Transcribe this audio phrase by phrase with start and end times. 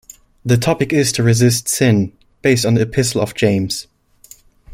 [0.43, 2.11] The topic is to resist sin,
[2.41, 3.85] based on the Epistle of James.